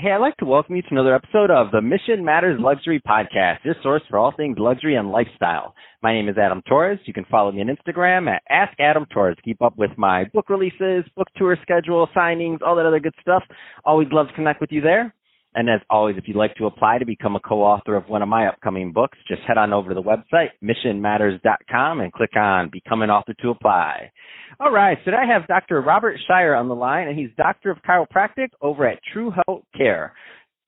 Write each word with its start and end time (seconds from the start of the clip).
Hey, 0.00 0.12
I'd 0.12 0.18
like 0.18 0.36
to 0.36 0.44
welcome 0.44 0.76
you 0.76 0.82
to 0.82 0.88
another 0.92 1.12
episode 1.12 1.50
of 1.50 1.72
the 1.72 1.82
Mission 1.82 2.24
Matters 2.24 2.60
Luxury 2.60 3.02
Podcast, 3.04 3.64
your 3.64 3.74
source 3.82 4.02
for 4.08 4.16
all 4.16 4.32
things 4.36 4.56
luxury 4.56 4.94
and 4.94 5.10
lifestyle. 5.10 5.74
My 6.04 6.12
name 6.12 6.28
is 6.28 6.38
Adam 6.38 6.62
Torres. 6.68 7.00
You 7.04 7.12
can 7.12 7.24
follow 7.28 7.50
me 7.50 7.62
on 7.62 7.66
Instagram 7.66 8.28
at 8.28 8.44
Ask 8.48 8.78
Adam 8.78 9.06
Torres. 9.12 9.36
Keep 9.44 9.60
up 9.60 9.76
with 9.76 9.90
my 9.96 10.26
book 10.32 10.50
releases, 10.50 11.02
book 11.16 11.26
tour 11.36 11.58
schedule, 11.62 12.08
signings, 12.16 12.58
all 12.64 12.76
that 12.76 12.86
other 12.86 13.00
good 13.00 13.14
stuff. 13.20 13.42
Always 13.84 14.06
love 14.12 14.28
to 14.28 14.34
connect 14.34 14.60
with 14.60 14.70
you 14.70 14.80
there. 14.80 15.12
And 15.58 15.68
as 15.68 15.80
always, 15.90 16.16
if 16.16 16.28
you'd 16.28 16.36
like 16.36 16.54
to 16.54 16.66
apply 16.66 16.98
to 16.98 17.04
become 17.04 17.34
a 17.34 17.40
co-author 17.40 17.96
of 17.96 18.08
one 18.08 18.22
of 18.22 18.28
my 18.28 18.46
upcoming 18.46 18.92
books, 18.92 19.18
just 19.26 19.42
head 19.42 19.58
on 19.58 19.72
over 19.72 19.88
to 19.88 19.94
the 19.96 20.00
website, 20.00 20.50
missionmatters.com 20.62 21.98
and 21.98 22.12
click 22.12 22.36
on 22.36 22.70
Become 22.70 23.02
an 23.02 23.10
Author 23.10 23.34
to 23.42 23.48
apply. 23.48 24.12
All 24.60 24.70
right, 24.70 24.96
today 25.04 25.16
I 25.16 25.26
have 25.26 25.48
Dr. 25.48 25.80
Robert 25.80 26.16
Shire 26.28 26.54
on 26.54 26.68
the 26.68 26.76
line, 26.76 27.08
and 27.08 27.18
he's 27.18 27.30
Doctor 27.36 27.72
of 27.72 27.78
Chiropractic 27.78 28.50
over 28.62 28.86
at 28.86 29.00
True 29.12 29.32
Whole 29.34 29.64
Care. 29.76 30.12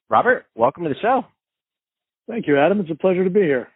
Robert, 0.08 0.46
welcome 0.56 0.82
to 0.82 0.88
the 0.88 0.98
show. 1.00 1.22
Thank 2.28 2.48
you, 2.48 2.58
Adam. 2.58 2.80
It's 2.80 2.90
a 2.90 2.96
pleasure 2.96 3.22
to 3.22 3.30
be 3.30 3.42
here. 3.42 3.68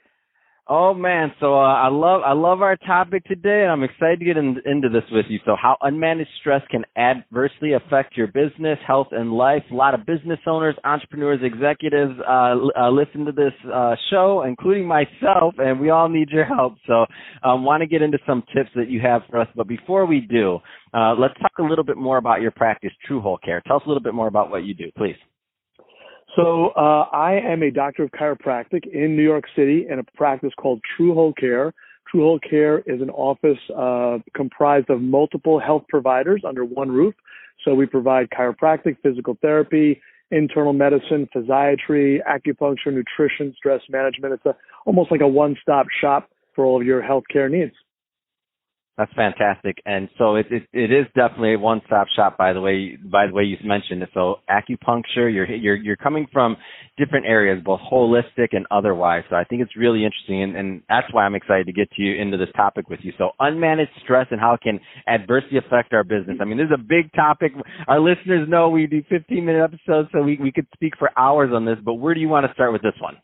Oh 0.66 0.95
man, 0.95 1.30
so 1.41 1.56
uh, 1.56 1.74
I 1.74 1.88
love 1.88 2.23
I 2.24 2.32
love 2.32 2.62
our 2.62 2.77
topic 2.77 3.24
today, 3.27 3.64
and 3.64 3.70
I'm 3.70 3.82
excited 3.82 4.18
to 4.20 4.24
get 4.24 4.38
in, 4.38 4.56
into 4.64 4.88
this 4.88 5.02
with 5.12 5.27
you. 5.28 5.38
So, 5.45 5.56
how 5.60 5.77
unmanaged 5.82 6.24
stress 6.41 6.62
can 6.70 6.84
adversely 6.96 7.74
affect 7.74 8.16
your 8.16 8.28
business, 8.28 8.78
health, 8.86 9.08
and 9.10 9.30
life. 9.30 9.62
A 9.70 9.74
lot 9.74 9.92
of 9.92 10.06
business 10.06 10.38
owners, 10.46 10.74
entrepreneurs, 10.82 11.41
executives 11.42 12.14
uh, 12.27 12.55
uh, 12.80 12.91
listen 12.91 13.27
to 13.27 13.32
this 13.32 13.52
uh, 13.70 13.95
show, 14.10 14.45
including 14.48 14.86
myself, 14.88 15.52
and 15.58 15.78
we 15.78 15.91
all 15.91 16.08
need 16.08 16.30
your 16.30 16.46
help. 16.46 16.77
So, 16.86 17.05
um, 17.42 17.66
want 17.66 17.83
to 17.83 17.86
get 17.86 18.00
into 18.00 18.19
some 18.27 18.42
tips 18.56 18.70
that 18.74 18.88
you 18.88 19.02
have 19.02 19.20
for 19.28 19.41
us. 19.41 19.48
But 19.55 19.69
before 19.69 20.06
we 20.06 20.20
do, 20.20 20.60
uh, 20.94 21.12
let's 21.12 21.34
talk 21.42 21.52
a 21.58 21.62
little 21.62 21.84
bit 21.84 21.98
more 21.98 22.16
about 22.16 22.41
your 22.41 22.52
practice, 22.52 22.92
True 23.06 23.20
Whole 23.20 23.36
Care. 23.36 23.60
Tell 23.66 23.77
us 23.77 23.83
a 23.84 23.88
little 23.91 24.02
bit 24.02 24.14
more 24.14 24.28
about 24.28 24.48
what 24.48 24.64
you 24.64 24.72
do, 24.72 24.91
please. 24.96 25.16
So 26.36 26.68
uh, 26.76 27.06
I 27.12 27.34
am 27.34 27.62
a 27.62 27.70
doctor 27.70 28.02
of 28.02 28.10
chiropractic 28.10 28.86
in 28.92 29.16
New 29.16 29.22
York 29.22 29.44
City 29.54 29.86
in 29.88 30.00
a 30.00 30.04
practice 30.16 30.52
called 30.56 30.80
True 30.96 31.14
Whole 31.14 31.32
Care. 31.32 31.72
True 32.10 32.22
Whole 32.22 32.41
Care 32.41 32.80
is 32.80 33.00
an 33.00 33.10
office 33.10 33.58
uh, 33.76 34.18
comprised 34.34 34.91
of 34.91 35.00
multiple 35.00 35.60
health 35.60 35.84
providers 35.88 36.42
under 36.46 36.64
one 36.64 36.91
roof. 36.91 37.14
So 37.64 37.74
we 37.74 37.86
provide 37.86 38.30
chiropractic, 38.30 38.96
physical 39.02 39.38
therapy, 39.41 40.00
internal 40.32 40.72
medicine, 40.72 41.28
physiatry, 41.34 42.18
acupuncture, 42.28 42.92
nutrition, 42.92 43.54
stress 43.56 43.82
management. 43.88 44.34
It's 44.34 44.46
a, 44.46 44.56
almost 44.86 45.12
like 45.12 45.20
a 45.20 45.28
one-stop 45.28 45.86
shop 46.00 46.30
for 46.54 46.64
all 46.64 46.80
of 46.80 46.86
your 46.86 47.00
healthcare 47.00 47.50
needs. 47.50 47.74
That's 48.97 49.12
fantastic, 49.14 49.78
and 49.84 50.09
so 50.17 50.37
it, 50.37 50.47
it 50.53 50.62
it 50.73 50.92
is 50.92 51.06
definitely 51.17 51.55
a 51.55 51.59
one-stop 51.59 52.06
shop. 52.14 52.39
By 52.39 52.53
the 52.53 52.61
way, 52.61 52.97
by 52.97 53.27
the 53.27 53.33
way 53.33 53.42
you 53.42 53.56
mentioned 53.64 54.05
it. 54.05 54.11
So 54.14 54.37
acupuncture, 54.48 55.34
you're 55.34 55.47
you're 55.50 55.75
you're 55.75 55.97
coming 55.97 56.28
from 56.33 56.56
different 56.97 57.27
areas, 57.27 57.61
both 57.65 57.81
holistic 57.81 58.50
and 58.53 58.67
otherwise. 58.70 59.25
So 59.28 59.34
I 59.34 59.42
think 59.42 59.62
it's 59.62 59.77
really 59.77 60.05
interesting, 60.05 60.45
and, 60.45 60.56
and 60.56 60.83
that's 60.89 61.12
why 61.12 61.25
I'm 61.25 61.34
excited 61.34 61.67
to 61.67 61.72
get 61.72 61.91
to 61.91 62.03
you 62.03 62.22
into 62.22 62.37
this 62.37 62.50
topic 62.55 62.89
with 62.89 63.00
you. 63.03 63.12
So 63.19 63.31
unmanaged 63.41 63.89
stress 64.05 64.28
and 64.31 64.39
how 64.39 64.56
can 64.62 64.78
adversely 65.09 65.59
affect 65.59 65.92
our 65.92 66.05
business. 66.05 66.39
I 66.41 66.45
mean, 66.45 66.59
this 66.59 66.67
is 66.67 66.78
a 66.78 66.78
big 66.78 67.12
topic. 67.15 67.50
Our 67.89 67.98
listeners 67.98 68.48
know 68.48 68.69
we 68.69 68.87
do 68.87 69.03
15-minute 69.11 69.61
episodes, 69.61 70.11
so 70.12 70.22
we 70.22 70.39
we 70.41 70.53
could 70.53 70.69
speak 70.72 70.92
for 71.00 71.11
hours 71.19 71.50
on 71.53 71.65
this. 71.65 71.78
But 71.84 71.95
where 71.95 72.15
do 72.15 72.20
you 72.20 72.28
want 72.28 72.47
to 72.47 72.55
start 72.55 72.72
with 72.72 72.83
this 72.83 72.95
one? 73.00 73.17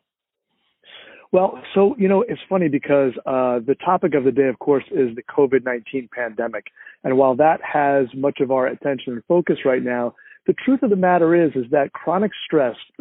Well, 1.32 1.62
so, 1.74 1.94
you 1.96 2.08
know, 2.08 2.22
it's 2.22 2.40
funny 2.48 2.68
because 2.68 3.12
uh, 3.24 3.60
the 3.64 3.76
topic 3.84 4.14
of 4.14 4.24
the 4.24 4.32
day, 4.32 4.48
of 4.48 4.58
course, 4.58 4.84
is 4.90 5.14
the 5.14 5.22
COVID 5.22 5.64
19 5.64 6.08
pandemic. 6.12 6.66
And 7.04 7.16
while 7.16 7.36
that 7.36 7.60
has 7.62 8.06
much 8.14 8.40
of 8.40 8.50
our 8.50 8.66
attention 8.66 9.12
and 9.12 9.24
focus 9.28 9.58
right 9.64 9.82
now, 9.82 10.14
the 10.46 10.54
truth 10.54 10.82
of 10.82 10.90
the 10.90 10.96
matter 10.96 11.34
is, 11.34 11.52
is 11.54 11.70
that 11.70 11.92
chronic 11.92 12.32
stress, 12.44 12.74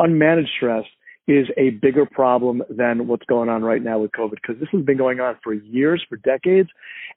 unmanaged 0.00 0.48
stress, 0.56 0.84
is 1.26 1.46
a 1.58 1.70
bigger 1.70 2.06
problem 2.06 2.62
than 2.70 3.06
what's 3.06 3.26
going 3.26 3.50
on 3.50 3.62
right 3.62 3.82
now 3.82 3.98
with 3.98 4.12
COVID 4.12 4.36
because 4.40 4.58
this 4.58 4.70
has 4.72 4.82
been 4.82 4.96
going 4.96 5.20
on 5.20 5.36
for 5.44 5.52
years, 5.52 6.02
for 6.08 6.16
decades. 6.16 6.70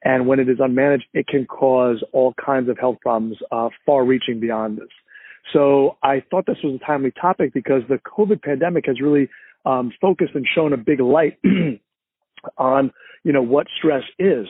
And 0.03 0.27
when 0.27 0.41
it 0.41 0.49
is 0.49 0.57
unmanaged, 0.57 1.03
it 1.13 1.27
can 1.27 1.45
cause 1.45 2.03
all 2.11 2.33
kinds 2.43 2.67
of 2.67 2.77
health 2.77 2.97
problems 3.01 3.37
uh, 3.51 3.69
far 3.85 4.03
reaching 4.03 4.41
beyond 4.41 4.79
this. 4.79 4.89
So 5.53 5.97
I 6.03 6.21
thought 6.29 6.45
this 6.45 6.57
was 6.61 6.79
a 6.81 6.85
timely 6.85 7.11
topic 7.11 7.53
because 7.53 7.83
the 7.87 7.99
COVID 7.99 8.41
pandemic 8.41 8.85
has 8.87 8.99
really 8.99 9.29
um, 9.65 9.91
focused 10.01 10.35
and 10.35 10.45
shown 10.53 10.73
a 10.73 10.77
big 10.77 10.99
light 10.99 11.37
on 12.57 12.91
you 13.23 13.31
know 13.31 13.43
what 13.43 13.67
stress 13.77 14.03
is. 14.19 14.47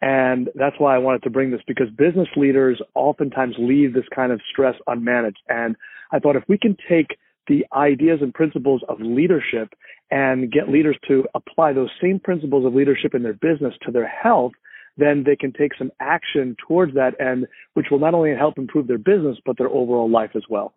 And 0.00 0.50
that's 0.54 0.76
why 0.78 0.94
I 0.94 0.98
wanted 0.98 1.22
to 1.22 1.30
bring 1.30 1.50
this 1.50 1.62
because 1.66 1.88
business 1.96 2.28
leaders 2.36 2.80
oftentimes 2.94 3.54
leave 3.58 3.94
this 3.94 4.04
kind 4.14 4.32
of 4.32 4.40
stress 4.50 4.74
unmanaged. 4.86 5.40
And 5.48 5.76
I 6.12 6.18
thought 6.18 6.36
if 6.36 6.44
we 6.46 6.58
can 6.58 6.76
take 6.88 7.16
the 7.48 7.64
ideas 7.74 8.18
and 8.20 8.34
principles 8.34 8.82
of 8.88 9.00
leadership 9.00 9.72
and 10.10 10.50
get 10.52 10.68
leaders 10.68 10.96
to 11.08 11.24
apply 11.34 11.72
those 11.72 11.90
same 12.02 12.18
principles 12.18 12.66
of 12.66 12.74
leadership 12.74 13.14
in 13.14 13.22
their 13.22 13.34
business 13.34 13.74
to 13.84 13.92
their 13.92 14.08
health 14.08 14.52
then 14.96 15.24
they 15.26 15.34
can 15.34 15.52
take 15.52 15.72
some 15.76 15.90
action 16.00 16.56
towards 16.68 16.94
that 16.94 17.14
and 17.18 17.46
which 17.74 17.86
will 17.90 17.98
not 17.98 18.14
only 18.14 18.34
help 18.34 18.58
improve 18.58 18.86
their 18.86 18.98
business 18.98 19.36
but 19.44 19.58
their 19.58 19.68
overall 19.68 20.10
life 20.10 20.30
as 20.34 20.44
well 20.48 20.72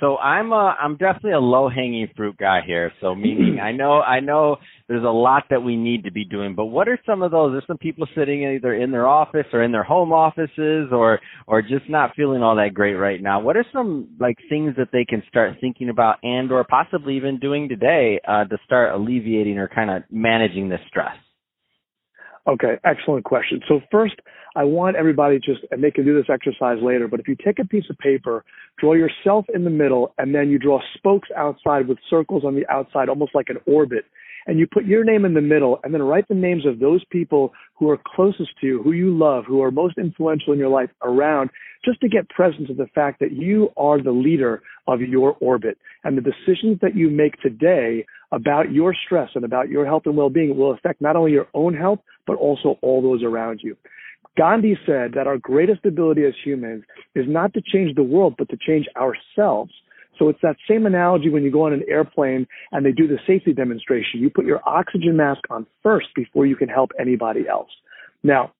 so 0.00 0.16
I'm 0.18 0.52
a, 0.52 0.76
I'm 0.80 0.96
definitely 0.96 1.32
a 1.32 1.40
low 1.40 1.68
hanging 1.68 2.08
fruit 2.16 2.36
guy 2.38 2.60
here. 2.66 2.92
So 3.00 3.14
meaning 3.14 3.58
I 3.60 3.72
know 3.72 4.00
I 4.00 4.20
know 4.20 4.56
there's 4.88 5.04
a 5.04 5.08
lot 5.08 5.44
that 5.50 5.62
we 5.62 5.76
need 5.76 6.04
to 6.04 6.12
be 6.12 6.24
doing, 6.24 6.54
but 6.54 6.66
what 6.66 6.88
are 6.88 6.98
some 7.04 7.22
of 7.22 7.30
those? 7.30 7.52
There's 7.52 7.66
some 7.66 7.78
people 7.78 8.06
sitting 8.16 8.42
either 8.44 8.74
in 8.74 8.90
their 8.90 9.06
office 9.06 9.46
or 9.52 9.62
in 9.62 9.72
their 9.72 9.82
home 9.82 10.12
offices 10.12 10.88
or 10.92 11.20
or 11.46 11.62
just 11.62 11.88
not 11.88 12.14
feeling 12.16 12.42
all 12.42 12.56
that 12.56 12.74
great 12.74 12.94
right 12.94 13.22
now. 13.22 13.40
What 13.40 13.56
are 13.56 13.66
some 13.72 14.08
like 14.18 14.36
things 14.48 14.74
that 14.76 14.88
they 14.92 15.04
can 15.04 15.22
start 15.28 15.56
thinking 15.60 15.88
about 15.88 16.16
and 16.22 16.50
or 16.52 16.64
possibly 16.64 17.16
even 17.16 17.38
doing 17.38 17.68
today 17.68 18.20
uh, 18.26 18.44
to 18.44 18.58
start 18.64 18.94
alleviating 18.94 19.58
or 19.58 19.68
kind 19.68 19.90
of 19.90 20.02
managing 20.10 20.68
this 20.68 20.80
stress? 20.88 21.16
Okay, 22.48 22.78
excellent 22.84 23.24
question. 23.24 23.60
So 23.68 23.82
first, 23.90 24.14
I 24.56 24.64
want 24.64 24.96
everybody 24.96 25.38
just, 25.38 25.60
and 25.70 25.84
they 25.84 25.90
can 25.90 26.06
do 26.06 26.16
this 26.16 26.30
exercise 26.32 26.78
later, 26.82 27.06
but 27.06 27.20
if 27.20 27.28
you 27.28 27.36
take 27.36 27.58
a 27.58 27.64
piece 27.66 27.84
of 27.90 27.98
paper, 27.98 28.42
draw 28.78 28.94
yourself 28.94 29.44
in 29.54 29.64
the 29.64 29.70
middle, 29.70 30.14
and 30.16 30.34
then 30.34 30.48
you 30.48 30.58
draw 30.58 30.80
spokes 30.96 31.28
outside 31.36 31.86
with 31.86 31.98
circles 32.08 32.44
on 32.46 32.54
the 32.54 32.66
outside, 32.72 33.10
almost 33.10 33.34
like 33.34 33.50
an 33.50 33.58
orbit, 33.66 34.06
and 34.46 34.58
you 34.58 34.66
put 34.66 34.86
your 34.86 35.04
name 35.04 35.26
in 35.26 35.34
the 35.34 35.42
middle, 35.42 35.78
and 35.84 35.92
then 35.92 36.02
write 36.02 36.26
the 36.28 36.34
names 36.34 36.64
of 36.64 36.78
those 36.78 37.04
people 37.10 37.52
who 37.74 37.90
are 37.90 37.98
closest 38.16 38.50
to 38.62 38.66
you, 38.66 38.82
who 38.82 38.92
you 38.92 39.14
love, 39.14 39.44
who 39.46 39.62
are 39.62 39.70
most 39.70 39.98
influential 39.98 40.54
in 40.54 40.58
your 40.58 40.70
life 40.70 40.88
around, 41.02 41.50
just 41.84 42.00
to 42.00 42.08
get 42.08 42.30
presence 42.30 42.70
of 42.70 42.78
the 42.78 42.88
fact 42.94 43.20
that 43.20 43.32
you 43.32 43.68
are 43.76 44.02
the 44.02 44.10
leader 44.10 44.62
of 44.86 45.02
your 45.02 45.36
orbit. 45.40 45.76
And 46.02 46.16
the 46.16 46.22
decisions 46.22 46.78
that 46.80 46.96
you 46.96 47.10
make 47.10 47.38
today 47.42 48.06
about 48.32 48.72
your 48.72 48.94
stress 49.06 49.30
and 49.34 49.44
about 49.44 49.68
your 49.68 49.86
health 49.86 50.02
and 50.04 50.16
well-being 50.16 50.56
will 50.56 50.72
affect 50.72 51.00
not 51.00 51.16
only 51.16 51.32
your 51.32 51.48
own 51.54 51.74
health, 51.74 52.00
but 52.26 52.36
also 52.36 52.78
all 52.82 53.00
those 53.02 53.22
around 53.22 53.60
you. 53.62 53.76
Gandhi 54.36 54.78
said 54.86 55.12
that 55.14 55.26
our 55.26 55.38
greatest 55.38 55.84
ability 55.84 56.24
as 56.24 56.34
humans 56.44 56.84
is 57.14 57.24
not 57.26 57.52
to 57.54 57.60
change 57.60 57.94
the 57.96 58.02
world, 58.02 58.34
but 58.38 58.48
to 58.50 58.56
change 58.56 58.86
ourselves. 58.96 59.72
So 60.18 60.28
it's 60.28 60.40
that 60.42 60.56
same 60.68 60.86
analogy 60.86 61.30
when 61.30 61.42
you 61.42 61.50
go 61.50 61.66
on 61.66 61.72
an 61.72 61.82
airplane 61.88 62.46
and 62.72 62.84
they 62.84 62.92
do 62.92 63.08
the 63.08 63.18
safety 63.26 63.52
demonstration. 63.52 64.20
You 64.20 64.30
put 64.30 64.44
your 64.44 64.60
oxygen 64.68 65.16
mask 65.16 65.40
on 65.50 65.66
first 65.82 66.08
before 66.14 66.46
you 66.46 66.56
can 66.56 66.68
help 66.68 66.90
anybody 67.00 67.48
else. 67.48 67.70
Now, 68.22 68.52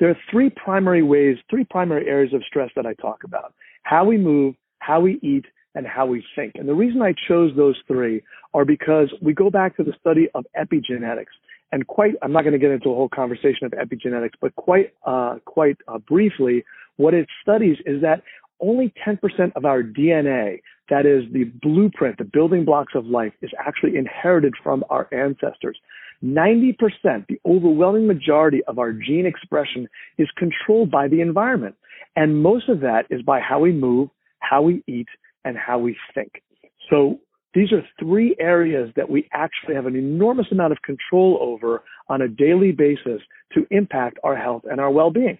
there 0.00 0.10
are 0.10 0.16
three 0.30 0.50
primary 0.50 1.02
ways, 1.02 1.36
three 1.48 1.64
primary 1.64 2.08
areas 2.08 2.34
of 2.34 2.42
stress 2.46 2.70
that 2.76 2.86
I 2.86 2.94
talk 2.94 3.24
about. 3.24 3.54
How 3.84 4.04
we 4.04 4.16
move, 4.16 4.54
how 4.80 5.00
we 5.00 5.18
eat, 5.22 5.44
and 5.74 5.86
how 5.86 6.06
we 6.06 6.24
think. 6.36 6.52
And 6.56 6.68
the 6.68 6.74
reason 6.74 7.02
I 7.02 7.14
chose 7.28 7.52
those 7.56 7.76
three 7.86 8.22
are 8.52 8.64
because 8.64 9.12
we 9.20 9.32
go 9.32 9.50
back 9.50 9.76
to 9.76 9.84
the 9.84 9.92
study 10.00 10.28
of 10.34 10.46
epigenetics. 10.58 11.34
And 11.72 11.86
quite, 11.86 12.14
I'm 12.22 12.32
not 12.32 12.42
going 12.42 12.52
to 12.52 12.58
get 12.58 12.70
into 12.70 12.90
a 12.90 12.94
whole 12.94 13.08
conversation 13.08 13.64
of 13.66 13.72
epigenetics, 13.72 14.34
but 14.40 14.54
quite, 14.54 14.94
uh, 15.04 15.36
quite 15.44 15.76
uh, 15.88 15.98
briefly, 15.98 16.64
what 16.96 17.14
it 17.14 17.26
studies 17.42 17.78
is 17.84 18.00
that 18.02 18.22
only 18.60 18.92
10% 19.06 19.18
of 19.56 19.64
our 19.64 19.82
DNA, 19.82 20.60
that 20.88 21.06
is 21.06 21.24
the 21.32 21.44
blueprint, 21.44 22.18
the 22.18 22.24
building 22.24 22.64
blocks 22.64 22.92
of 22.94 23.06
life, 23.06 23.32
is 23.42 23.50
actually 23.58 23.96
inherited 23.96 24.54
from 24.62 24.84
our 24.90 25.08
ancestors. 25.12 25.76
90%, 26.22 26.76
the 27.28 27.40
overwhelming 27.44 28.06
majority 28.06 28.62
of 28.64 28.78
our 28.78 28.92
gene 28.92 29.26
expression 29.26 29.88
is 30.16 30.28
controlled 30.36 30.90
by 30.90 31.08
the 31.08 31.20
environment. 31.20 31.74
And 32.16 32.42
most 32.42 32.68
of 32.68 32.80
that 32.80 33.06
is 33.10 33.22
by 33.22 33.40
how 33.40 33.60
we 33.60 33.72
move, 33.72 34.08
how 34.38 34.62
we 34.62 34.82
eat, 34.86 35.08
and 35.44 35.56
how 35.56 35.78
we 35.78 35.96
think. 36.14 36.42
So 36.90 37.18
these 37.54 37.72
are 37.72 37.82
three 37.98 38.36
areas 38.40 38.90
that 38.96 39.08
we 39.08 39.28
actually 39.32 39.74
have 39.74 39.86
an 39.86 39.96
enormous 39.96 40.46
amount 40.50 40.72
of 40.72 40.78
control 40.82 41.38
over 41.40 41.82
on 42.08 42.22
a 42.22 42.28
daily 42.28 42.72
basis 42.72 43.22
to 43.52 43.66
impact 43.70 44.18
our 44.24 44.36
health 44.36 44.62
and 44.70 44.80
our 44.80 44.90
well-being. 44.90 45.38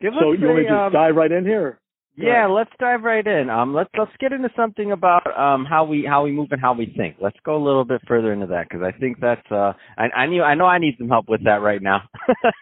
Give 0.00 0.12
so 0.20 0.32
you 0.32 0.46
want 0.46 0.58
to 0.58 0.62
just 0.64 0.72
um, 0.72 0.92
dive 0.92 1.16
right 1.16 1.32
in 1.32 1.44
here? 1.44 1.80
Yeah, 2.16 2.46
let's 2.46 2.70
dive 2.80 3.02
right 3.02 3.24
in. 3.24 3.48
Um, 3.48 3.74
let's 3.74 3.90
let's 3.96 4.10
get 4.18 4.32
into 4.32 4.48
something 4.56 4.90
about 4.90 5.24
um 5.38 5.64
how 5.64 5.84
we 5.84 6.04
how 6.04 6.24
we 6.24 6.32
move 6.32 6.48
and 6.50 6.60
how 6.60 6.72
we 6.72 6.92
think. 6.96 7.16
Let's 7.20 7.36
go 7.44 7.56
a 7.56 7.64
little 7.64 7.84
bit 7.84 8.00
further 8.08 8.32
into 8.32 8.46
that 8.48 8.68
because 8.68 8.82
I 8.82 8.96
think 8.98 9.20
that's 9.20 9.46
uh 9.52 9.72
I 9.96 10.08
I 10.14 10.26
knew 10.26 10.42
I 10.42 10.54
know 10.54 10.64
I 10.64 10.78
need 10.78 10.96
some 10.98 11.08
help 11.08 11.28
with 11.28 11.44
that 11.44 11.62
right 11.62 11.80
now. 11.80 12.02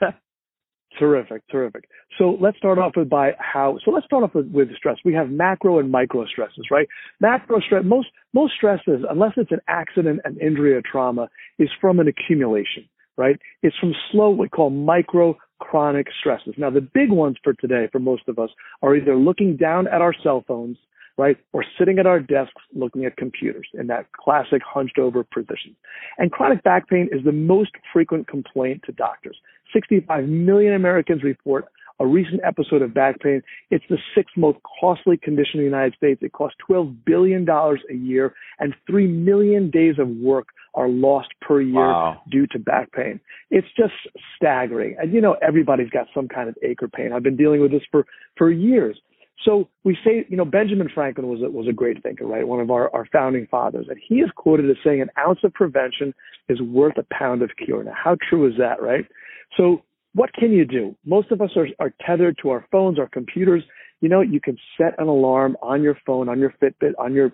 Terrific, 0.99 1.43
terrific. 1.51 1.89
So 2.17 2.39
let's 2.41 2.57
start 2.57 2.79
off 2.79 2.93
with 2.97 3.11
by 3.11 3.33
how. 3.39 3.79
So 3.85 3.91
let's 3.91 4.07
start 4.07 4.25
off 4.25 4.35
with, 4.35 4.51
with 4.51 4.75
stress. 4.77 4.97
We 5.05 5.13
have 5.13 5.29
macro 5.29 5.79
and 5.79 5.91
micro 5.91 6.25
stresses, 6.27 6.67
right? 6.71 6.89
Macro 7.21 7.61
stress. 7.61 7.85
Most 7.85 8.09
most 8.33 8.55
stresses, 8.55 9.05
unless 9.09 9.33
it's 9.37 9.53
an 9.53 9.61
accident, 9.69 10.21
an 10.25 10.39
injury, 10.41 10.73
or 10.75 10.81
trauma, 10.81 11.29
is 11.59 11.69
from 11.81 12.01
an 12.01 12.09
accumulation, 12.09 12.89
right? 13.19 13.39
It's 13.63 13.77
from 13.79 13.95
slow, 14.11 14.31
what 14.31 14.39
we 14.39 14.49
call 14.49 14.71
micro 14.71 15.37
chronic 15.59 16.07
stresses. 16.19 16.55
Now, 16.57 16.71
the 16.71 16.81
big 16.81 17.11
ones 17.11 17.37
for 17.43 17.53
today, 17.55 17.89
for 17.93 17.99
most 17.99 18.23
of 18.29 18.39
us, 18.39 18.51
are 18.83 18.97
either 18.97 19.17
looking 19.17 19.57
down 19.57 19.87
at 19.89 20.01
our 20.01 20.15
cell 20.23 20.45
phones, 20.47 20.79
right, 21.19 21.37
or 21.53 21.65
sitting 21.79 21.99
at 21.99 22.07
our 22.07 22.21
desks 22.21 22.63
looking 22.75 23.05
at 23.05 23.17
computers 23.17 23.67
in 23.75 23.87
that 23.87 24.07
classic 24.13 24.63
hunched 24.65 24.99
over 24.99 25.25
position. 25.25 25.75
And 26.19 26.31
chronic 26.31 26.63
back 26.63 26.89
pain 26.89 27.09
is 27.11 27.25
the 27.25 27.33
most 27.33 27.71
frequent 27.93 28.29
complaint 28.29 28.83
to 28.87 28.93
doctors. 28.93 29.37
65 29.73 30.29
million 30.29 30.75
Americans 30.75 31.23
report 31.23 31.67
a 31.99 32.07
recent 32.07 32.41
episode 32.45 32.83
of 32.83 32.93
back 32.93 33.21
pain. 33.21 33.43
It's 33.71 33.85
the 33.89 33.99
sixth 34.15 34.37
most 34.37 34.59
costly 34.81 35.17
condition 35.17 35.55
in 35.55 35.61
the 35.61 35.65
United 35.65 35.95
States. 35.95 36.21
It 36.23 36.33
costs 36.33 36.57
$12 36.69 36.95
billion 37.05 37.49
a 37.49 37.95
year, 37.95 38.35
and 38.59 38.75
3 38.87 39.07
million 39.07 39.71
days 39.71 39.95
of 39.99 40.09
work 40.09 40.49
are 40.75 40.89
lost 40.89 41.29
per 41.41 41.61
year 41.61 41.87
wow. 41.87 42.21
due 42.31 42.47
to 42.49 42.59
back 42.59 42.93
pain. 42.93 43.19
It's 43.51 43.67
just 43.77 43.95
staggering. 44.37 44.97
And 45.01 45.13
you 45.13 45.23
know, 45.23 45.37
everybody's 45.41 45.89
got 45.89 46.07
some 46.15 46.29
kind 46.29 46.51
of 46.51 46.57
ache 46.63 46.83
or 46.83 46.89
pain. 46.89 47.13
I've 47.13 47.23
been 47.23 47.37
dealing 47.37 47.63
with 47.63 47.71
this 47.71 47.83
for, 47.91 48.05
for 48.37 48.51
years. 48.51 48.99
So 49.45 49.69
we 49.85 49.97
say, 50.05 50.27
you 50.29 50.37
know, 50.37 50.45
Benjamin 50.45 50.89
Franklin 50.93 51.29
was 51.29 51.41
a, 51.43 51.51
was 51.51 51.69
a 51.69 51.73
great 51.73 52.03
thinker, 52.03 52.27
right? 52.27 52.47
One 52.47 52.61
of 52.61 52.71
our, 52.71 52.93
our 52.95 53.07
founding 53.13 53.47
fathers. 53.51 53.87
And 53.89 53.99
he 54.07 54.17
is 54.17 54.31
quoted 54.35 54.69
as 54.71 54.77
saying 54.85 55.03
an 55.03 55.11
ounce 55.19 55.41
of 55.45 55.53
prevention 55.53 56.15
is 56.49 56.61
worth 56.61 56.97
a 56.97 57.05
pound 57.13 57.43
of 57.43 57.51
cure. 57.63 57.85
Now, 57.85 57.93
how 57.95 58.17
true 58.29 58.49
is 58.49 58.55
that, 58.59 58.83
right? 58.83 59.05
So 59.57 59.83
what 60.15 60.33
can 60.33 60.53
you 60.53 60.65
do? 60.65 60.97
Most 61.05 61.31
of 61.31 61.43
us 61.43 61.51
are, 61.57 61.69
are 61.79 61.93
tethered 62.07 62.39
to 62.43 62.51
our 62.51 62.67
phones, 62.73 62.99
our 62.99 63.09
computers. 63.09 63.63
You 64.01 64.09
know, 64.09 64.23
you 64.23 64.41
can 64.41 64.57
set 64.79 64.95
an 64.99 65.09
alarm 65.09 65.57
on 65.63 65.83
your 65.83 65.99
phone, 66.07 66.29
on 66.29 66.39
your 66.39 66.55
Fitbit, 66.63 66.93
on 66.99 67.13
your 67.13 67.33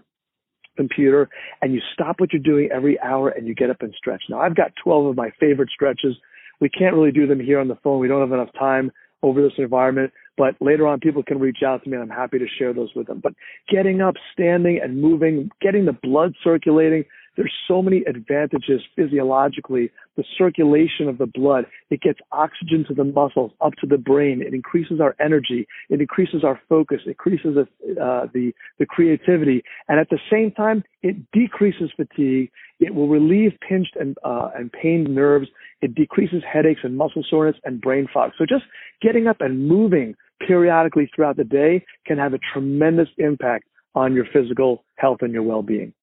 computer, 0.77 1.29
and 1.61 1.73
you 1.73 1.81
stop 1.93 2.19
what 2.19 2.33
you're 2.33 2.43
doing 2.43 2.69
every 2.75 2.99
hour 3.01 3.29
and 3.29 3.47
you 3.47 3.55
get 3.55 3.71
up 3.71 3.83
and 3.83 3.95
stretch. 3.97 4.23
Now, 4.29 4.41
I've 4.41 4.57
got 4.57 4.73
12 4.83 5.07
of 5.07 5.17
my 5.17 5.31
favorite 5.39 5.69
stretches. 5.73 6.17
We 6.61 6.69
can't 6.69 6.95
really 6.95 7.13
do 7.13 7.27
them 7.27 7.41
here 7.41 7.61
on 7.61 7.69
the 7.69 7.79
phone. 7.85 8.01
We 8.01 8.09
don't 8.09 8.21
have 8.21 8.33
enough 8.33 8.53
time 8.59 8.91
over 9.23 9.41
this 9.41 9.53
environment, 9.59 10.13
but 10.37 10.55
later 10.61 10.87
on 10.87 11.01
people 11.01 11.23
can 11.23 11.39
reach 11.39 11.63
out 11.65 11.83
to 11.85 11.91
me 11.91 11.97
and 11.97 12.11
I'm 12.11 12.17
happy 12.17 12.39
to 12.39 12.47
share 12.59 12.73
those 12.73 12.91
with 12.95 13.07
them. 13.07 13.21
But 13.23 13.35
getting 13.69 14.01
up, 14.01 14.15
standing 14.33 14.81
and 14.83 15.01
moving, 15.01 15.51
getting 15.61 15.85
the 15.85 15.93
blood 15.93 16.35
circulating, 16.43 17.05
there's 17.37 17.53
so 17.67 17.81
many 17.81 18.03
advantages 18.05 18.83
physiologically. 18.95 19.91
The 20.17 20.25
circulation 20.37 21.09
of 21.09 21.17
the 21.17 21.27
blood, 21.27 21.65
it 21.91 22.03
gets 22.03 22.19
oxygen 22.31 22.85
to 22.89 22.95
the 22.95 23.05
muscles, 23.05 23.53
up 23.63 23.73
to 23.81 23.87
the 23.87 23.97
brain. 23.97 24.43
It 24.43 24.53
increases 24.53 25.01
our 25.01 25.17
energy. 25.19 25.67
It 25.89 26.01
increases 26.01 26.45
our 26.45 26.61
focus. 26.69 27.01
It 27.07 27.11
increases 27.11 27.57
uh, 27.57 28.27
the, 28.35 28.53
the 28.79 28.87
creativity. 28.87 29.63
And 29.89 29.99
at 29.99 30.11
the 30.11 30.19
same 30.31 30.51
time, 30.53 30.85
it 31.03 31.17
decreases 31.33 31.91
fatigue. 31.97 32.51
It 32.81 32.95
will 32.95 33.09
relieve 33.09 33.53
pinched 33.67 33.97
and, 33.99 34.17
uh, 34.25 34.51
and 34.55 34.71
pained 34.71 35.15
nerves. 35.15 35.49
It 35.81 35.95
decreases 35.95 36.43
headaches 36.51 36.81
and 36.85 36.97
muscle 36.99 37.25
soreness 37.29 37.57
and 37.65 37.81
brain 37.81 38.09
fog. 38.13 38.33
So 38.37 38.45
just 38.45 38.65
getting 39.01 39.27
up 39.27 39.41
and 39.41 39.67
moving 39.67 40.15
periodically 40.47 41.11
throughout 41.15 41.37
the 41.39 41.45
day 41.45 41.85
can 42.07 42.19
have 42.19 42.35
a 42.35 42.39
tremendous 42.53 43.09
impact 43.17 43.65
on 43.95 44.13
your 44.15 44.27
physical 44.33 44.85
health 44.97 45.19
and 45.23 45.33
your 45.33 45.43
well-being 45.43 45.95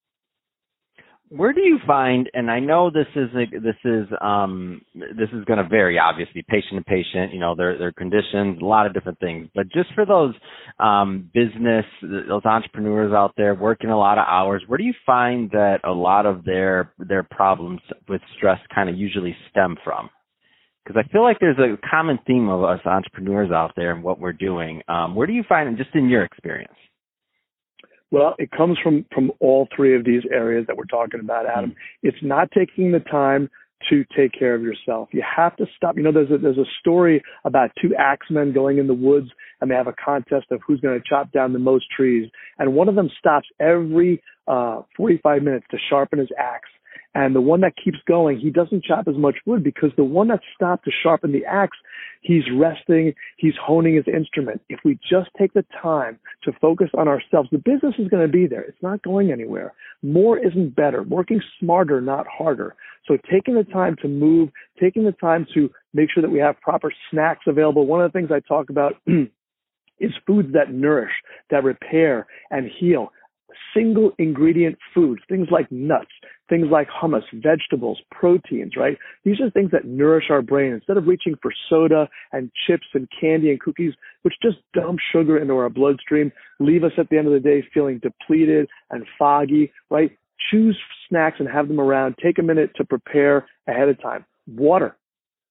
where 1.30 1.54
do 1.54 1.62
you 1.62 1.78
find 1.86 2.30
and 2.34 2.50
i 2.50 2.60
know 2.60 2.90
this 2.90 3.08
is 3.16 3.30
a, 3.36 3.60
this 3.60 3.76
is 3.86 4.08
um 4.22 4.82
this 4.96 5.30
is 5.34 5.46
going 5.46 5.62
to 5.62 5.68
vary 5.70 6.00
obviously 6.00 6.44
patient 6.48 6.76
to 6.76 6.84
patient 6.84 7.32
you 7.32 7.40
know 7.40 7.56
their 7.56 7.78
their 7.78 7.92
conditions 7.92 8.60
a 8.62 8.66
lot 8.66 8.86
of 8.86 8.94
different 8.94 9.20
things 9.20 9.48
but 9.54 9.70
just 9.72 9.94
for 9.94 10.06
those 10.06 10.34
um 10.80 11.30
business 11.34 11.86
those 12.02 12.46
entrepreneurs 12.46 13.14
out 13.14 13.34
there 13.38 13.54
working 13.54 13.90
a 13.90 13.98
lot 13.98 14.18
of 14.18 14.26
hours 14.28 14.64
where 14.68 14.78
do 14.78 14.84
you 14.84 14.94
find 15.06 15.52
that 15.52 15.80
a 15.84 15.92
lot 15.92 16.26
of 16.26 16.44
their 16.44 16.94
their 16.98 17.24
problems 17.24 17.80
with 18.08 18.22
stress 18.36 18.60
kind 18.74 18.90
of 18.90 18.98
usually 18.98 19.36
stem 19.52 19.76
from 19.84 20.10
because 20.84 21.04
I 21.06 21.12
feel 21.12 21.22
like 21.22 21.38
there's 21.40 21.60
a 21.60 21.78
common 21.88 22.18
theme 22.26 22.50
of 22.50 22.64
us 22.64 22.80
entrepreneurs 22.84 23.52
out 23.52 23.74
there 23.76 23.94
and 23.94 24.04
what 24.04 24.20
we're 24.20 24.34
doing. 24.34 24.82
Um, 24.88 25.14
where 25.14 25.28
do 25.28 25.34
you 25.34 25.44
find 25.48 25.78
just 25.78 25.92
in 25.94 26.10
your 26.10 26.24
experience? 26.24 26.74
Well, 28.12 28.36
it 28.40 28.52
comes 28.52 28.78
from 28.82 29.06
from 29.14 29.32
all 29.40 29.68
three 29.76 29.96
of 29.96 30.04
these 30.04 30.24
areas 30.32 30.66
that 30.68 30.78
we're 30.78 30.86
talking 30.86 31.20
about, 31.20 31.46
Adam. 31.46 31.72
Mm-hmm. 31.72 32.08
It's 32.08 32.18
not 32.24 32.50
taking 32.52 32.92
the 32.92 33.00
time 33.00 33.50
to 33.90 34.04
take 34.16 34.34
care 34.38 34.56
of 34.56 34.62
yourself. 34.62 35.10
You 35.12 35.24
have 35.24 35.56
to 35.58 35.66
stop. 35.78 35.96
You 35.96 36.04
know, 36.04 36.12
there's 36.12 36.32
a 36.32 36.38
there's 36.38 36.58
a 36.58 36.66
story 36.80 37.24
about 37.46 37.72
two 37.82 37.96
axemen 37.98 38.52
going 38.52 38.78
in 38.78 38.88
the 38.88 38.94
woods 38.94 39.30
and 39.62 39.70
they 39.70 39.76
have 39.76 39.88
a 39.88 39.94
contest 39.94 40.48
of 40.52 40.60
who's 40.66 40.80
going 40.82 41.00
to 41.00 41.06
chop 41.08 41.32
down 41.32 41.54
the 41.54 41.60
most 41.60 41.86
trees. 41.96 42.30
And 42.58 42.74
one 42.74 42.90
of 42.90 42.96
them 42.96 43.10
stops 43.18 43.48
every 43.60 44.22
uh 44.48 44.82
45 44.98 45.44
minutes 45.44 45.66
to 45.72 45.78
sharpen 45.90 46.20
his 46.20 46.30
axe. 46.38 46.70
And 47.16 47.36
the 47.36 47.42
one 47.42 47.62
that 47.62 47.74
keeps 47.84 47.98
going, 48.08 48.40
he 48.40 48.52
doesn't 48.52 48.84
chop 48.84 49.08
as 49.08 49.16
much 49.16 49.38
wood 49.46 49.64
because 49.64 49.90
the 49.98 50.04
one 50.04 50.28
that 50.28 50.42
stopped 50.54 50.86
to 50.86 50.92
sharpen 50.92 51.32
the 51.32 51.44
axe, 51.44 51.78
he's 52.22 52.44
resting, 52.56 53.14
he's 53.38 53.56
honing 53.60 53.96
his 53.96 54.06
instrument. 54.08 54.62
If 54.70 54.82
we 54.86 55.00
just 55.10 55.30
take 55.38 55.54
the 55.54 55.66
time 55.82 56.20
to 56.44 56.52
focus 56.62 56.90
on 56.96 57.08
ourselves, 57.08 57.50
the 57.52 57.58
business 57.58 57.96
is 57.98 58.10
going 58.10 58.26
to 58.26 58.32
be 58.32 58.46
there. 58.46 58.62
It's 58.62 58.82
not 58.84 59.02
going 59.02 59.32
anywhere. 59.32 59.74
More 60.04 60.38
isn't 60.38 60.76
better. 60.76 61.02
Working 61.02 61.42
smarter, 61.60 62.00
not 62.00 62.28
harder. 62.28 62.76
So 63.08 63.18
taking 63.32 63.56
the 63.56 63.64
time 63.64 63.96
to 64.04 64.08
move, 64.08 64.50
taking 64.80 65.04
the 65.04 65.12
time 65.14 65.48
to 65.56 65.72
make 65.96 66.10
sure 66.14 66.22
that 66.22 66.32
we 66.32 66.40
have 66.40 66.62
proper 66.62 66.92
snacks 67.10 67.46
available. 67.48 67.88
One 67.88 68.02
of 68.02 68.12
the 68.12 68.18
things 68.18 68.30
I 68.32 68.40
talk 68.40 68.70
about 68.70 68.94
is 70.00 70.12
foods 70.28 70.54
that 70.54 70.72
nourish, 70.72 71.14
that 71.50 71.64
repair 71.64 72.28
and 72.52 72.70
heal 72.80 73.12
single 73.76 74.12
ingredient 74.18 74.78
foods, 74.94 75.22
things 75.30 75.48
like 75.52 75.72
nuts, 75.72 76.12
things 76.50 76.68
like 76.72 76.88
hummus, 76.90 77.24
vegetables, 77.34 78.00
proteins, 78.12 78.74
right? 78.76 78.98
These 79.24 79.40
are 79.40 79.50
things 79.52 79.72
that 79.72 79.86
nourish 79.86 80.26
our 80.30 80.42
brain 80.42 80.74
instead 80.74 80.98
of 80.98 81.08
reaching 81.08 81.36
for 81.42 81.52
soda 81.70 82.10
and 82.32 82.52
chips 82.68 82.88
and 82.94 83.08
candy 83.20 83.52
and 83.52 83.60
cookies, 83.60 83.94
which 84.24 84.34
just 84.42 84.58
dump 84.74 85.00
sugar 85.12 85.38
into 85.38 85.54
our 85.54 85.70
bloodstream, 85.70 86.32
leave 86.60 86.84
us 86.84 86.92
at 86.98 87.10
the 87.10 87.18
end 87.18 87.28
of 87.28 87.34
the 87.34 87.40
day 87.40 87.64
feeling 87.74 88.00
depleted 88.00 88.68
and 88.90 89.06
foggy, 89.18 89.72
right? 89.90 90.12
Choose 90.52 90.78
snacks 91.08 91.38
and 91.40 91.48
have 91.48 91.68
them 91.68 91.80
around. 91.80 92.16
Take 92.22 92.40
a 92.40 92.44
minute 92.44 92.72
to 92.78 92.86
prepare 92.86 93.48
ahead 93.68 93.90
of 93.90 94.02
time. 94.02 94.26
Water, 94.48 94.98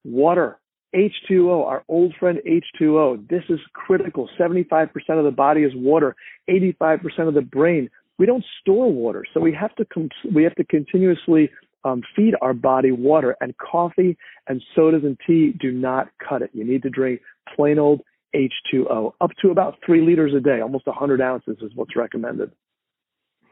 water, 0.04 0.58
H2O, 0.94 1.66
our 1.66 1.84
old 1.88 2.14
friend 2.18 2.38
H2O. 2.46 3.28
This 3.28 3.42
is 3.48 3.60
critical. 3.74 4.28
75% 4.38 4.88
of 5.10 5.24
the 5.24 5.30
body 5.30 5.62
is 5.62 5.72
water, 5.74 6.16
85% 6.48 7.28
of 7.28 7.34
the 7.34 7.42
brain. 7.42 7.90
We 8.18 8.26
don't 8.26 8.44
store 8.60 8.92
water, 8.92 9.24
so 9.32 9.40
we 9.40 9.52
have 9.54 9.74
to 9.76 9.84
com- 9.84 10.10
we 10.34 10.42
have 10.44 10.54
to 10.56 10.64
continuously 10.64 11.50
um, 11.84 12.02
feed 12.16 12.34
our 12.42 12.52
body 12.52 12.90
water. 12.90 13.36
And 13.40 13.56
coffee 13.58 14.16
and 14.48 14.62
sodas 14.74 15.04
and 15.04 15.16
tea 15.26 15.52
do 15.58 15.70
not 15.70 16.08
cut 16.26 16.42
it. 16.42 16.50
You 16.52 16.64
need 16.64 16.82
to 16.82 16.90
drink 16.90 17.20
plain 17.54 17.78
old 17.78 18.00
H2O, 18.34 19.12
up 19.20 19.30
to 19.40 19.50
about 19.50 19.76
three 19.84 20.02
liters 20.04 20.34
a 20.34 20.40
day, 20.40 20.60
almost 20.60 20.86
100 20.86 21.20
ounces 21.20 21.56
is 21.62 21.70
what's 21.74 21.96
recommended 21.96 22.50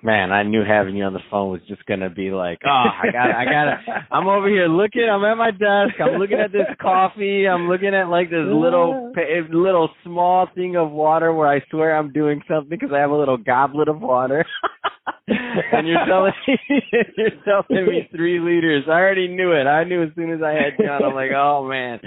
man, 0.07 0.31
I 0.31 0.45
knew 0.45 0.63
having 0.65 0.95
you 0.95 1.03
on 1.03 1.13
the 1.13 1.27
phone 1.31 1.51
was 1.51 1.61
just 1.67 1.85
gonna 1.85 2.09
be 2.09 2.31
like, 2.31 2.61
oh, 2.65 2.71
I 2.71 3.11
got, 3.11 3.31
I 3.35 3.45
got, 3.45 4.07
I'm 4.13 4.29
over 4.29 4.49
here 4.49 4.69
looking. 4.69 5.03
I'm 5.11 5.25
at 5.25 5.35
my 5.35 5.51
desk. 5.51 6.01
I'm 6.01 6.19
looking 6.21 6.39
at 6.39 6.53
this 6.53 6.71
coffee. 6.81 7.47
I'm 7.47 7.69
looking 7.69 7.93
at 7.93 8.09
like 8.09 8.31
this 8.31 8.47
little, 8.47 9.13
little 9.53 9.91
small 10.05 10.47
thing 10.55 10.77
of 10.77 10.93
water 10.93 11.35
where 11.35 11.49
I 11.49 11.61
swear 11.71 11.97
I'm 11.97 12.13
doing 12.13 12.41
something 12.49 12.71
because 12.71 12.91
I 12.95 13.01
have 13.01 13.11
a 13.11 13.17
little 13.17 13.37
goblet 13.37 13.89
of 13.89 14.01
water. 14.01 14.47
and 15.27 15.89
you're 15.89 16.07
telling 16.07 16.33
me, 16.47 16.57
you're 17.19 17.31
telling 17.45 17.87
me 17.87 18.09
three 18.15 18.39
liters. 18.39 18.85
I 18.87 18.93
already 18.93 19.27
knew 19.27 19.53
it. 19.53 19.67
I 19.67 19.83
knew 19.83 20.05
as 20.05 20.11
soon 20.15 20.31
as 20.31 20.41
I 20.41 20.53
had 20.53 20.79
you 20.79 20.87
on. 20.87 21.03
I'm 21.03 21.15
like, 21.15 21.33
oh 21.37 21.69
man. 21.69 21.99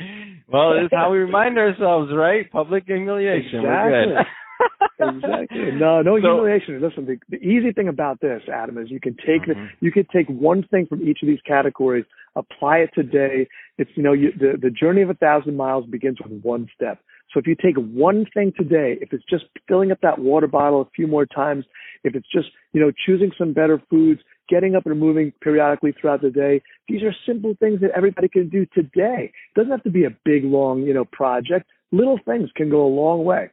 Well, 0.52 0.74
this 0.74 0.86
is 0.86 0.92
how 0.94 1.12
we 1.12 1.18
remind 1.18 1.58
ourselves, 1.58 2.12
right? 2.16 2.50
Public 2.50 2.86
humiliation. 2.86 3.60
Exactly. 3.60 3.68
We're 3.68 4.06
good 4.16 4.26
exactly. 5.00 5.72
No, 5.74 6.02
no 6.02 6.18
so, 6.18 6.22
humiliation. 6.22 6.82
Listen, 6.82 7.06
the, 7.06 7.18
the, 7.30 7.38
easy 7.44 7.72
thing 7.72 7.88
about 7.88 8.20
this, 8.22 8.42
Adam, 8.52 8.78
is 8.78 8.90
you 8.92 9.00
can 9.00 9.16
take 9.16 9.44
mm-hmm. 9.44 9.66
the, 9.66 9.70
you 9.80 9.92
can 9.92 10.06
take 10.14 10.28
one 10.28 10.64
thing 10.70 10.86
from 10.88 11.08
each 11.08 11.20
of 11.22 11.28
these 11.28 11.40
categories, 11.46 12.06
apply 12.36 12.78
it 12.78 12.90
today. 12.94 13.48
It's 13.78 13.90
you 13.96 14.04
know 14.04 14.14
you, 14.14 14.32
the 14.38 14.58
the 14.62 14.70
journey 14.70 15.02
of 15.02 15.10
a 15.10 15.14
thousand 15.14 15.56
miles 15.56 15.86
begins 15.86 16.18
with 16.24 16.42
one 16.42 16.68
step. 16.76 17.00
So 17.34 17.40
if 17.40 17.48
you 17.48 17.56
take 17.56 17.76
one 17.78 18.26
thing 18.34 18.54
today, 18.58 18.98
if 19.02 19.14
it's 19.14 19.24
just 19.30 19.46
filling 19.68 19.92
up 19.92 20.00
that 20.02 20.20
water 20.20 20.48
bottle 20.48 20.82
a 20.82 20.90
few 20.96 21.08
more 21.08 21.26
times, 21.26 21.66
if 22.04 22.16
it's 22.16 22.28
just 22.32 22.50
you 22.74 22.82
know 22.82 22.92
choosing 23.06 23.32
some 23.38 23.54
better 23.54 23.82
foods, 23.90 24.22
getting 24.50 24.76
up 24.76 24.86
and 24.86 25.00
moving 25.00 25.32
periodically 25.42 25.94
throughout 26.00 26.22
the 26.22 26.32
day, 26.32 26.62
these 26.88 27.04
are 27.04 27.14
simple 27.26 27.56
things 27.60 27.82
that 27.82 27.92
everybody 27.96 28.28
can 28.28 28.50
do 28.50 28.66
today. 28.74 29.32
It 29.32 29.60
doesn't 29.60 29.72
have 29.72 29.84
to 29.84 29.92
be 29.92 30.06
a 30.06 30.16
big 30.26 30.44
long 30.44 30.84
you 30.84 30.94
know 30.94 31.06
project. 31.06 31.68
Little 31.92 32.20
things 32.26 32.50
can 32.56 32.70
go 32.70 32.86
a 32.86 32.88
long 32.88 33.24
way. 33.24 33.50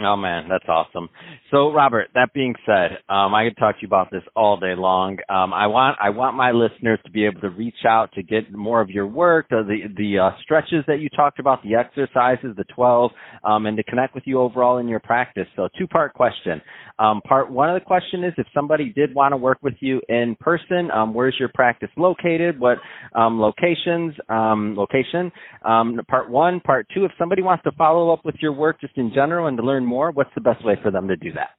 Oh 0.00 0.16
man, 0.16 0.48
that's 0.48 0.64
awesome. 0.68 1.10
So 1.50 1.70
Robert, 1.70 2.08
that 2.14 2.32
being 2.32 2.54
said, 2.64 2.92
um, 3.10 3.34
I 3.34 3.44
could 3.44 3.58
talk 3.58 3.74
to 3.74 3.82
you 3.82 3.86
about 3.86 4.10
this 4.10 4.22
all 4.34 4.56
day 4.56 4.74
long. 4.74 5.18
Um, 5.28 5.52
I 5.52 5.66
want 5.66 5.98
I 6.02 6.08
want 6.08 6.34
my 6.34 6.50
listeners 6.50 6.98
to 7.04 7.10
be 7.10 7.26
able 7.26 7.42
to 7.42 7.50
reach 7.50 7.84
out 7.86 8.10
to 8.14 8.22
get 8.22 8.50
more 8.50 8.80
of 8.80 8.88
your 8.88 9.06
work, 9.06 9.50
the 9.50 9.80
the, 9.94 10.18
uh, 10.18 10.30
stretches 10.42 10.82
that 10.86 11.00
you 11.00 11.10
talked 11.10 11.38
about, 11.38 11.62
the 11.62 11.74
exercises, 11.74 12.56
the 12.56 12.64
twelve, 12.74 13.10
um, 13.44 13.66
and 13.66 13.76
to 13.76 13.82
connect 13.82 14.14
with 14.14 14.24
you 14.26 14.40
overall 14.40 14.78
in 14.78 14.88
your 14.88 14.98
practice. 14.98 15.46
So 15.56 15.68
two 15.78 15.86
part 15.86 16.14
question. 16.14 16.62
Um, 16.98 17.20
part 17.20 17.50
one 17.50 17.68
of 17.68 17.78
the 17.78 17.84
question 17.84 18.24
is 18.24 18.32
if 18.38 18.46
somebody 18.54 18.94
did 18.94 19.14
want 19.14 19.32
to 19.32 19.36
work 19.36 19.58
with 19.60 19.74
you 19.80 20.00
in 20.08 20.36
person, 20.40 20.90
um, 20.90 21.12
where's 21.12 21.36
your 21.38 21.50
practice 21.54 21.90
located? 21.98 22.58
What 22.58 22.78
um, 23.14 23.38
locations? 23.38 24.14
Location. 24.30 25.30
Part 25.62 26.30
one. 26.30 26.60
Part 26.60 26.86
two. 26.94 27.04
If 27.04 27.12
somebody 27.18 27.42
wants 27.42 27.62
to 27.64 27.72
follow 27.72 28.10
up 28.10 28.24
with 28.24 28.36
your 28.40 28.52
work 28.52 28.80
just 28.80 28.96
in 28.96 29.12
general 29.14 29.48
and 29.48 29.58
to 29.58 29.62
learn 29.62 29.81
more, 29.86 30.10
what's 30.10 30.34
the 30.34 30.40
best 30.40 30.64
way 30.64 30.76
for 30.82 30.90
them 30.90 31.08
to 31.08 31.16
do 31.16 31.32
that? 31.32 31.50